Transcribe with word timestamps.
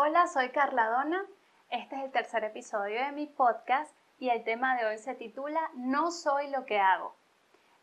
Hola, 0.00 0.28
soy 0.28 0.50
Carla 0.50 0.90
Dona. 0.90 1.26
Este 1.70 1.96
es 1.96 2.04
el 2.04 2.12
tercer 2.12 2.44
episodio 2.44 3.04
de 3.04 3.10
mi 3.10 3.26
podcast 3.26 3.92
y 4.20 4.28
el 4.28 4.44
tema 4.44 4.76
de 4.76 4.86
hoy 4.86 4.98
se 4.98 5.16
titula 5.16 5.58
No 5.74 6.12
soy 6.12 6.48
lo 6.50 6.66
que 6.66 6.78
hago. 6.78 7.16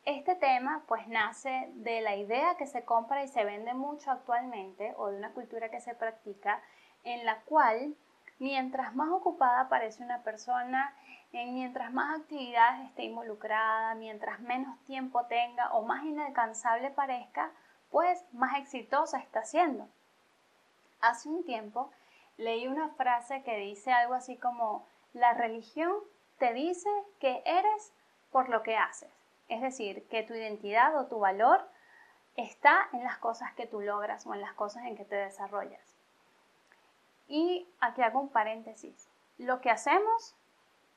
Este 0.05 0.33
tema 0.35 0.85
pues 0.87 1.09
nace 1.09 1.67
de 1.73 1.99
la 1.99 2.15
idea 2.15 2.55
que 2.55 2.67
se 2.67 2.85
compra 2.85 3.21
y 3.25 3.27
se 3.27 3.43
vende 3.43 3.73
mucho 3.73 4.11
actualmente 4.11 4.93
o 4.95 5.09
de 5.09 5.17
una 5.17 5.33
cultura 5.33 5.69
que 5.69 5.81
se 5.81 5.93
practica 5.93 6.61
en 7.03 7.25
la 7.25 7.41
cual 7.41 7.97
mientras 8.39 8.95
más 8.95 9.09
ocupada 9.09 9.67
parece 9.67 10.01
una 10.01 10.23
persona, 10.23 10.95
mientras 11.33 11.91
más 11.91 12.21
actividades 12.21 12.87
esté 12.87 13.03
involucrada, 13.03 13.93
mientras 13.95 14.39
menos 14.39 14.79
tiempo 14.85 15.25
tenga 15.25 15.73
o 15.73 15.81
más 15.81 16.05
inalcanzable 16.05 16.91
parezca, 16.91 17.51
pues 17.91 18.23
más 18.31 18.57
exitosa 18.57 19.19
está 19.19 19.43
siendo. 19.43 19.89
Hace 21.01 21.27
un 21.27 21.43
tiempo 21.43 21.91
leí 22.37 22.67
una 22.67 22.89
frase 22.89 23.43
que 23.43 23.57
dice 23.57 23.91
algo 23.91 24.13
así 24.13 24.37
como, 24.37 24.87
la 25.13 25.33
religión 25.33 25.93
te 26.37 26.53
dice 26.53 26.89
que 27.19 27.41
eres 27.45 27.93
por 28.31 28.49
lo 28.49 28.63
que 28.63 28.75
haces. 28.75 29.11
Es 29.47 29.61
decir, 29.61 30.07
que 30.09 30.23
tu 30.23 30.33
identidad 30.33 30.97
o 30.97 31.07
tu 31.07 31.19
valor 31.19 31.67
está 32.35 32.89
en 32.91 33.03
las 33.03 33.17
cosas 33.17 33.53
que 33.53 33.67
tú 33.67 33.81
logras 33.81 34.25
o 34.25 34.33
en 34.33 34.41
las 34.41 34.53
cosas 34.53 34.83
en 34.85 34.97
que 34.97 35.05
te 35.05 35.15
desarrollas. 35.15 35.95
Y 37.27 37.67
aquí 37.79 38.01
hago 38.01 38.19
un 38.19 38.29
paréntesis. 38.29 39.09
Lo 39.37 39.61
que 39.61 39.69
hacemos 39.69 40.35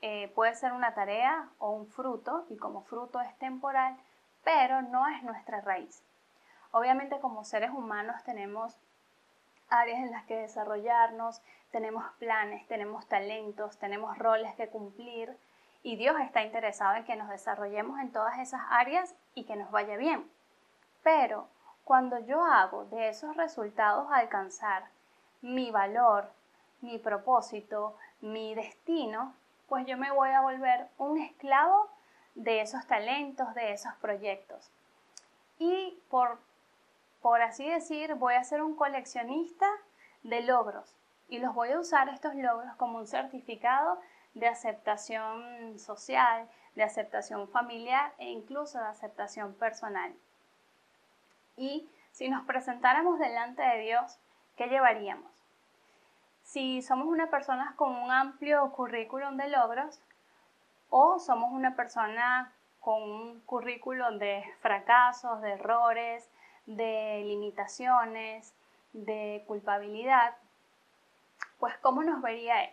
eh, 0.00 0.28
puede 0.34 0.54
ser 0.54 0.72
una 0.72 0.94
tarea 0.94 1.48
o 1.58 1.70
un 1.70 1.86
fruto, 1.86 2.46
y 2.48 2.56
como 2.56 2.82
fruto 2.82 3.20
es 3.20 3.36
temporal, 3.38 3.96
pero 4.44 4.82
no 4.82 5.06
es 5.08 5.22
nuestra 5.22 5.60
raíz. 5.60 6.02
Obviamente 6.70 7.18
como 7.20 7.44
seres 7.44 7.70
humanos 7.70 8.22
tenemos 8.24 8.78
áreas 9.70 10.00
en 10.00 10.10
las 10.10 10.24
que 10.24 10.36
desarrollarnos, 10.36 11.42
tenemos 11.70 12.04
planes, 12.18 12.66
tenemos 12.68 13.06
talentos, 13.06 13.78
tenemos 13.78 14.16
roles 14.18 14.54
que 14.54 14.68
cumplir 14.68 15.36
y 15.82 15.96
Dios 15.96 16.16
está 16.20 16.42
interesado 16.42 16.96
en 16.96 17.04
que 17.04 17.16
nos 17.16 17.28
desarrollemos 17.28 18.00
en 18.00 18.12
todas 18.12 18.38
esas 18.38 18.62
áreas 18.70 19.14
y 19.34 19.44
que 19.44 19.56
nos 19.56 19.70
vaya 19.70 19.96
bien. 19.96 20.30
Pero 21.02 21.48
cuando 21.84 22.18
yo 22.18 22.44
hago 22.44 22.84
de 22.86 23.08
esos 23.08 23.36
resultados 23.36 24.08
alcanzar 24.12 24.84
mi 25.40 25.70
valor, 25.70 26.30
mi 26.80 26.98
propósito, 26.98 27.96
mi 28.20 28.54
destino, 28.54 29.34
pues 29.68 29.86
yo 29.86 29.96
me 29.96 30.10
voy 30.10 30.30
a 30.30 30.40
volver 30.40 30.88
un 30.98 31.18
esclavo 31.18 31.88
de 32.34 32.60
esos 32.60 32.86
talentos, 32.86 33.54
de 33.54 33.72
esos 33.72 33.94
proyectos. 33.96 34.70
Y 35.58 35.98
por, 36.08 36.38
por 37.20 37.42
así 37.42 37.68
decir, 37.68 38.14
voy 38.14 38.34
a 38.34 38.44
ser 38.44 38.62
un 38.62 38.76
coleccionista 38.76 39.66
de 40.22 40.42
logros 40.42 40.94
y 41.28 41.38
los 41.38 41.54
voy 41.54 41.70
a 41.72 41.80
usar 41.80 42.08
estos 42.08 42.34
logros 42.34 42.74
como 42.76 42.98
un 42.98 43.06
certificado 43.06 43.98
de 44.34 44.46
aceptación 44.46 45.78
social, 45.78 46.48
de 46.74 46.84
aceptación 46.84 47.48
familiar 47.48 48.12
e 48.18 48.30
incluso 48.30 48.78
de 48.78 48.86
aceptación 48.86 49.54
personal. 49.54 50.14
Y 51.56 51.90
si 52.12 52.28
nos 52.28 52.44
presentáramos 52.46 53.18
delante 53.18 53.62
de 53.62 53.78
Dios, 53.80 54.18
¿qué 54.56 54.68
llevaríamos? 54.68 55.30
Si 56.44 56.82
somos 56.82 57.08
una 57.08 57.28
persona 57.28 57.74
con 57.76 57.94
un 57.94 58.10
amplio 58.10 58.70
currículum 58.72 59.36
de 59.36 59.48
logros 59.48 60.00
o 60.88 61.18
somos 61.18 61.52
una 61.52 61.76
persona 61.76 62.52
con 62.80 63.02
un 63.02 63.40
currículum 63.40 64.18
de 64.18 64.44
fracasos, 64.60 65.42
de 65.42 65.52
errores, 65.52 66.30
de 66.68 67.22
limitaciones, 67.24 68.54
de 68.92 69.42
culpabilidad, 69.46 70.36
pues 71.58 71.76
¿cómo 71.78 72.02
nos 72.02 72.20
vería 72.20 72.64
Él? 72.64 72.70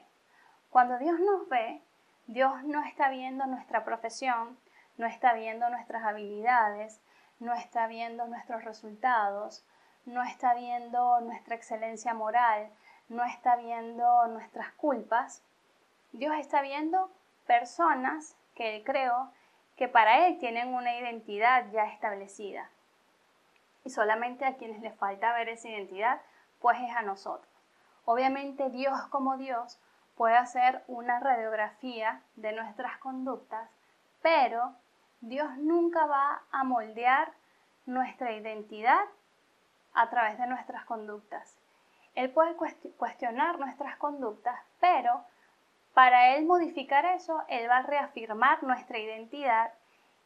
Cuando 0.69 0.97
Dios 0.97 1.17
nos 1.21 1.47
ve, 1.47 1.81
Dios 2.27 2.63
no 2.65 2.83
está 2.83 3.09
viendo 3.09 3.45
nuestra 3.45 3.85
profesión, 3.85 4.59
no 4.97 5.07
está 5.07 5.33
viendo 5.33 5.69
nuestras 5.69 6.03
habilidades, 6.03 7.01
no 7.39 7.53
está 7.53 7.87
viendo 7.87 8.27
nuestros 8.27 8.65
resultados, 8.65 9.65
no 10.05 10.21
está 10.23 10.53
viendo 10.53 11.21
nuestra 11.21 11.55
excelencia 11.55 12.13
moral, 12.13 12.69
no 13.07 13.23
está 13.23 13.55
viendo 13.55 14.27
nuestras 14.27 14.73
culpas. 14.73 15.41
Dios 16.11 16.35
está 16.37 16.61
viendo 16.61 17.09
personas 17.47 18.35
que 18.55 18.75
Él 18.75 18.83
creó 18.83 19.31
que 19.77 19.87
para 19.87 20.27
Él 20.27 20.37
tienen 20.37 20.73
una 20.73 20.97
identidad 20.97 21.65
ya 21.71 21.85
establecida. 21.85 22.69
Y 23.85 23.91
solamente 23.91 24.43
a 24.43 24.57
quienes 24.57 24.81
les 24.81 24.95
falta 24.95 25.33
ver 25.33 25.47
esa 25.47 25.69
identidad, 25.69 26.21
pues 26.59 26.77
es 26.81 26.93
a 26.93 27.03
nosotros. 27.03 27.49
Obviamente 28.03 28.69
Dios 28.69 28.99
como 29.09 29.37
Dios 29.37 29.79
puede 30.15 30.35
hacer 30.35 30.83
una 30.87 31.19
radiografía 31.19 32.21
de 32.35 32.51
nuestras 32.51 32.97
conductas, 32.97 33.69
pero 34.21 34.75
Dios 35.21 35.57
nunca 35.57 36.05
va 36.05 36.43
a 36.51 36.63
moldear 36.63 37.31
nuestra 37.85 38.31
identidad 38.33 39.05
a 39.93 40.09
través 40.09 40.37
de 40.37 40.47
nuestras 40.47 40.85
conductas. 40.85 41.57
Él 42.15 42.31
puede 42.31 42.55
cuestionar 42.97 43.59
nuestras 43.59 43.97
conductas, 43.97 44.59
pero 44.79 45.23
para 45.93 46.35
Él 46.35 46.45
modificar 46.45 47.05
eso, 47.05 47.43
Él 47.47 47.69
va 47.69 47.77
a 47.77 47.83
reafirmar 47.83 48.63
nuestra 48.63 48.97
identidad 48.99 49.73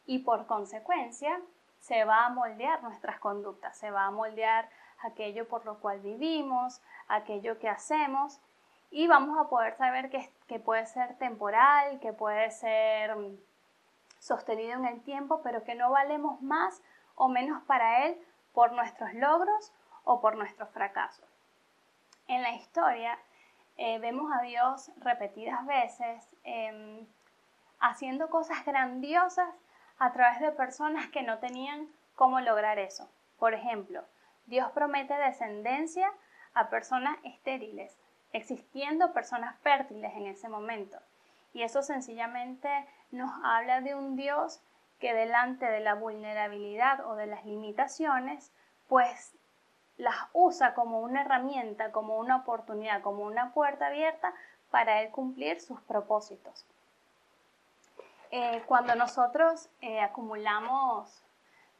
y 0.06 0.20
por 0.20 0.46
consecuencia 0.46 1.40
se 1.80 2.04
va 2.04 2.26
a 2.26 2.30
moldear 2.30 2.82
nuestras 2.82 3.18
conductas, 3.18 3.76
se 3.76 3.90
va 3.90 4.06
a 4.06 4.10
moldear 4.10 4.68
aquello 5.02 5.48
por 5.48 5.64
lo 5.64 5.80
cual 5.80 6.00
vivimos, 6.00 6.80
aquello 7.08 7.58
que 7.58 7.68
hacemos 7.68 8.40
y 8.90 9.06
vamos 9.06 9.38
a 9.38 9.48
poder 9.48 9.76
saber 9.76 10.10
que, 10.10 10.58
puede 10.58 10.86
ser 10.86 11.16
temporal, 11.16 12.00
que 12.00 12.12
puede 12.12 12.50
ser 12.50 13.16
mm, 13.16 13.38
sostenido 14.18 14.72
en 14.74 14.84
el 14.84 15.00
tiempo, 15.02 15.40
pero 15.42 15.64
que 15.64 15.74
no 15.74 15.90
valemos 15.90 16.42
más 16.42 16.82
o 17.14 17.28
menos 17.28 17.62
para 17.62 18.06
Él 18.06 18.20
por 18.52 18.72
nuestros 18.72 19.14
logros 19.14 19.72
o 20.04 20.20
por 20.20 20.36
nuestros 20.36 20.68
fracasos. 20.70 21.28
En 22.26 22.42
la 22.42 22.52
historia 22.52 23.18
eh, 23.76 23.98
vemos 24.00 24.30
a 24.32 24.42
Dios 24.42 24.90
repetidas 24.98 25.64
veces 25.66 26.28
em, 26.44 27.06
haciendo 27.78 28.28
cosas 28.28 28.64
grandiosas 28.64 29.54
a 30.00 30.12
través 30.12 30.40
de 30.40 30.50
personas 30.50 31.08
que 31.08 31.22
no 31.22 31.38
tenían 31.38 31.86
cómo 32.16 32.40
lograr 32.40 32.78
eso. 32.78 33.08
Por 33.38 33.54
ejemplo, 33.54 34.02
Dios 34.46 34.72
promete 34.72 35.14
descendencia 35.14 36.10
a 36.54 36.70
personas 36.70 37.18
estériles, 37.22 37.96
existiendo 38.32 39.12
personas 39.12 39.58
fértiles 39.60 40.12
en 40.14 40.26
ese 40.26 40.48
momento. 40.48 40.98
Y 41.52 41.62
eso 41.62 41.82
sencillamente 41.82 42.68
nos 43.10 43.30
habla 43.44 43.82
de 43.82 43.94
un 43.94 44.16
Dios 44.16 44.62
que 45.00 45.12
delante 45.12 45.66
de 45.66 45.80
la 45.80 45.94
vulnerabilidad 45.94 47.06
o 47.06 47.14
de 47.14 47.26
las 47.26 47.44
limitaciones, 47.44 48.52
pues 48.88 49.36
las 49.98 50.16
usa 50.32 50.72
como 50.72 51.00
una 51.00 51.22
herramienta, 51.22 51.92
como 51.92 52.18
una 52.18 52.36
oportunidad, 52.36 53.02
como 53.02 53.24
una 53.24 53.52
puerta 53.52 53.88
abierta 53.88 54.32
para 54.70 55.02
él 55.02 55.10
cumplir 55.10 55.60
sus 55.60 55.80
propósitos. 55.82 56.66
Eh, 58.30 58.62
cuando 58.66 58.94
nosotros 58.94 59.68
eh, 59.80 60.00
acumulamos 60.00 61.24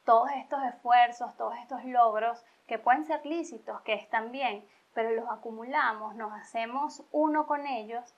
todos 0.03 0.29
estos 0.31 0.61
esfuerzos, 0.63 1.35
todos 1.37 1.55
estos 1.57 1.85
logros, 1.85 2.43
que 2.67 2.79
pueden 2.79 3.05
ser 3.05 3.25
lícitos, 3.25 3.81
que 3.81 3.93
están 3.93 4.31
bien, 4.31 4.65
pero 4.93 5.11
los 5.11 5.29
acumulamos, 5.29 6.15
nos 6.15 6.33
hacemos 6.33 7.03
uno 7.11 7.47
con 7.47 7.65
ellos, 7.65 8.15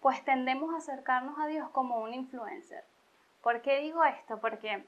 pues 0.00 0.24
tendemos 0.24 0.74
a 0.74 0.78
acercarnos 0.78 1.38
a 1.38 1.46
Dios 1.46 1.68
como 1.70 1.98
un 2.00 2.14
influencer. 2.14 2.84
¿Por 3.42 3.60
qué 3.60 3.80
digo 3.80 4.02
esto? 4.04 4.40
Porque 4.40 4.86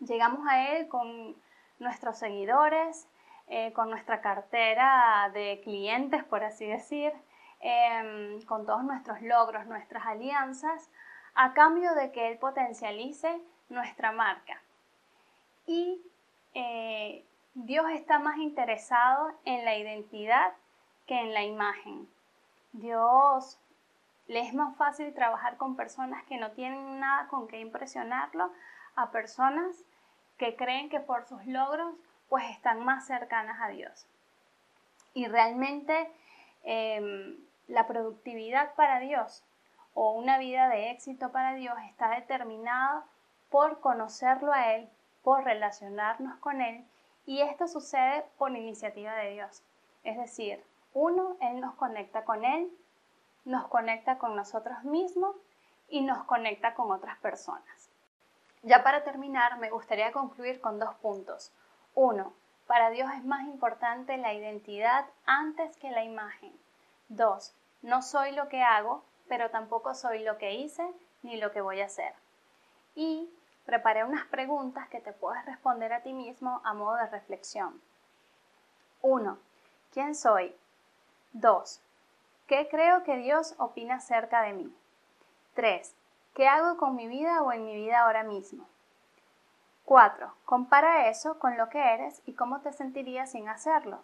llegamos 0.00 0.46
a 0.48 0.68
Él 0.70 0.88
con 0.88 1.36
nuestros 1.78 2.18
seguidores, 2.18 3.08
eh, 3.46 3.72
con 3.72 3.90
nuestra 3.90 4.20
cartera 4.20 5.30
de 5.32 5.60
clientes, 5.62 6.24
por 6.24 6.44
así 6.44 6.66
decir, 6.66 7.12
em, 7.60 8.42
con 8.42 8.66
todos 8.66 8.84
nuestros 8.84 9.20
logros, 9.22 9.66
nuestras 9.66 10.04
alianzas, 10.06 10.90
a 11.34 11.52
cambio 11.52 11.94
de 11.94 12.12
que 12.12 12.28
Él 12.28 12.38
potencialice 12.38 13.40
nuestra 13.68 14.12
marca. 14.12 14.62
Y 15.66 16.00
eh, 16.54 17.24
Dios 17.54 17.86
está 17.90 18.18
más 18.18 18.38
interesado 18.38 19.32
en 19.44 19.64
la 19.64 19.76
identidad 19.76 20.52
que 21.06 21.18
en 21.18 21.34
la 21.34 21.42
imagen. 21.42 22.08
Dios 22.72 23.60
le 24.26 24.40
es 24.40 24.54
más 24.54 24.76
fácil 24.76 25.12
trabajar 25.14 25.56
con 25.56 25.76
personas 25.76 26.24
que 26.24 26.38
no 26.38 26.52
tienen 26.52 26.98
nada 27.00 27.28
con 27.28 27.46
qué 27.46 27.58
impresionarlo 27.60 28.50
a 28.96 29.10
personas 29.10 29.84
que 30.38 30.56
creen 30.56 30.88
que 30.88 31.00
por 31.00 31.24
sus 31.26 31.44
logros 31.46 31.94
pues 32.28 32.44
están 32.50 32.84
más 32.84 33.06
cercanas 33.06 33.60
a 33.60 33.68
Dios. 33.68 34.06
Y 35.12 35.26
realmente 35.26 36.10
em, 36.64 37.36
la 37.68 37.86
productividad 37.86 38.74
para 38.74 38.98
Dios 38.98 39.44
o 39.94 40.12
una 40.12 40.38
vida 40.38 40.68
de 40.68 40.90
éxito 40.90 41.32
para 41.32 41.54
Dios 41.54 41.76
está 41.88 42.10
determinada 42.10 43.04
por 43.48 43.80
conocerlo 43.80 44.52
a 44.52 44.74
Él, 44.74 44.88
por 45.22 45.44
relacionarnos 45.44 46.36
con 46.38 46.60
Él 46.60 46.84
y 47.26 47.40
esto 47.40 47.66
sucede 47.68 48.24
por 48.36 48.50
iniciativa 48.50 49.14
de 49.14 49.30
Dios. 49.30 49.62
Es 50.02 50.18
decir, 50.18 50.62
Uno, 50.92 51.36
Él 51.40 51.60
nos 51.60 51.74
conecta 51.74 52.24
con 52.24 52.44
Él, 52.44 52.70
nos 53.44 53.66
conecta 53.68 54.18
con 54.18 54.36
nosotros 54.36 54.84
mismos 54.84 55.34
y 55.88 56.02
nos 56.02 56.24
conecta 56.24 56.74
con 56.74 56.90
otras 56.90 57.18
personas. 57.18 57.90
Ya 58.62 58.82
para 58.82 59.04
terminar, 59.04 59.58
me 59.58 59.70
gustaría 59.70 60.12
concluir 60.12 60.60
con 60.60 60.78
dos 60.78 60.94
puntos. 60.96 61.52
Uno, 61.94 62.32
para 62.66 62.90
Dios 62.90 63.10
es 63.14 63.24
más 63.24 63.42
importante 63.46 64.16
la 64.16 64.32
identidad 64.32 65.06
antes 65.26 65.76
que 65.76 65.90
la 65.90 66.04
imagen. 66.04 66.52
Dos, 67.08 67.54
no 67.82 68.00
soy 68.00 68.32
lo 68.32 68.48
que 68.48 68.62
hago, 68.62 69.04
pero 69.28 69.50
tampoco 69.50 69.94
soy 69.94 70.22
lo 70.22 70.38
que 70.38 70.54
hice 70.54 70.86
ni 71.22 71.36
lo 71.36 71.52
que 71.52 71.60
voy 71.60 71.80
a 71.80 71.86
hacer. 71.86 72.14
Y 72.94 73.30
preparé 73.64 74.04
unas 74.04 74.26
preguntas 74.26 74.88
que 74.88 75.00
te 75.00 75.12
puedes 75.12 75.44
responder 75.46 75.92
a 75.92 76.02
ti 76.02 76.12
mismo 76.12 76.60
a 76.64 76.74
modo 76.74 76.96
de 76.96 77.06
reflexión. 77.06 77.80
1. 79.02 79.38
¿Quién 79.92 80.14
soy? 80.14 80.54
2. 81.32 81.80
¿Qué 82.46 82.68
creo 82.68 83.04
que 83.04 83.16
Dios 83.16 83.54
opina 83.58 83.96
acerca 83.96 84.42
de 84.42 84.52
mí? 84.52 84.74
3. 85.54 85.94
¿Qué 86.34 86.48
hago 86.48 86.76
con 86.76 86.96
mi 86.96 87.06
vida 87.06 87.42
o 87.42 87.52
en 87.52 87.64
mi 87.64 87.74
vida 87.74 88.00
ahora 88.00 88.22
mismo? 88.22 88.66
4. 89.84 90.34
Compara 90.44 91.08
eso 91.08 91.38
con 91.38 91.56
lo 91.56 91.68
que 91.68 91.78
eres 91.78 92.22
y 92.26 92.34
cómo 92.34 92.60
te 92.60 92.72
sentirías 92.72 93.32
sin 93.32 93.48
hacerlo. 93.48 94.02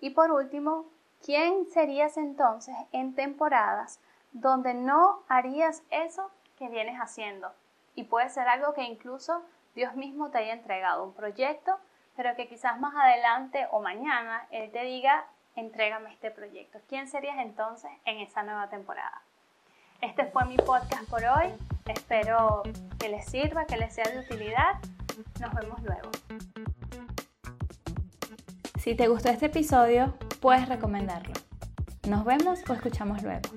Y 0.00 0.10
por 0.10 0.30
último, 0.30 0.86
¿quién 1.24 1.66
serías 1.66 2.16
entonces 2.16 2.74
en 2.92 3.14
temporadas 3.14 4.00
donde 4.32 4.74
no 4.74 5.22
harías 5.28 5.82
eso 5.90 6.30
que 6.56 6.68
vienes 6.68 6.98
haciendo? 6.98 7.52
Y 7.94 8.04
puede 8.04 8.28
ser 8.28 8.48
algo 8.48 8.74
que 8.74 8.84
incluso 8.84 9.42
Dios 9.74 9.94
mismo 9.94 10.30
te 10.30 10.38
haya 10.38 10.52
entregado, 10.52 11.04
un 11.04 11.14
proyecto, 11.14 11.78
pero 12.16 12.34
que 12.36 12.48
quizás 12.48 12.80
más 12.80 12.94
adelante 12.96 13.66
o 13.70 13.80
mañana 13.80 14.46
Él 14.50 14.70
te 14.72 14.82
diga, 14.82 15.26
entrégame 15.56 16.12
este 16.12 16.30
proyecto. 16.30 16.78
¿Quién 16.88 17.08
serías 17.08 17.38
entonces 17.38 17.90
en 18.04 18.18
esa 18.18 18.42
nueva 18.42 18.68
temporada? 18.68 19.22
Este 20.00 20.26
fue 20.26 20.44
mi 20.44 20.56
podcast 20.56 21.08
por 21.10 21.24
hoy. 21.24 21.52
Espero 21.86 22.62
que 23.00 23.08
les 23.08 23.24
sirva, 23.26 23.64
que 23.66 23.76
les 23.76 23.94
sea 23.94 24.04
de 24.04 24.20
utilidad. 24.20 24.78
Nos 25.40 25.52
vemos 25.54 25.82
luego. 25.82 26.10
Si 28.78 28.94
te 28.94 29.08
gustó 29.08 29.28
este 29.28 29.46
episodio, 29.46 30.14
puedes 30.40 30.68
recomendarlo. 30.68 31.34
Nos 32.08 32.24
vemos 32.24 32.62
o 32.70 32.72
escuchamos 32.72 33.22
luego. 33.22 33.50